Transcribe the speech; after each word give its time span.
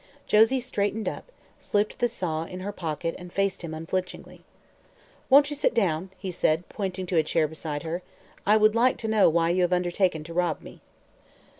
Josie 0.25 0.61
straightened 0.61 1.07
up, 1.07 1.31
slipped 1.59 1.99
the 1.99 2.07
saw 2.07 2.45
in 2.45 2.61
her 2.61 2.71
pocket 2.71 3.13
and 3.19 3.31
faced 3.31 3.61
him 3.61 3.71
unflinchingly. 3.75 4.41
"Won't 5.29 5.51
you 5.51 5.55
sit 5.55 5.75
down?" 5.75 6.09
he 6.17 6.31
said, 6.31 6.67
pointing 6.69 7.05
to 7.05 7.17
a 7.17 7.23
chair 7.23 7.47
beside 7.47 7.83
her. 7.83 8.01
"I 8.43 8.57
would 8.57 8.73
like 8.73 8.97
to 8.97 9.07
know 9.07 9.29
why 9.29 9.51
you 9.51 9.61
have 9.61 9.71
undertaken 9.73 10.23
to 10.23 10.33
rob 10.33 10.61
me." 10.63 10.81